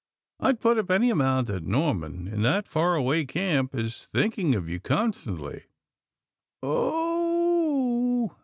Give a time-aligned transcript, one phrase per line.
[0.39, 4.67] I'd put up any amount that Norman, in that far away camp, is thinking of
[4.67, 5.65] you, constantly."
[6.63, 8.37] "Oh h h h!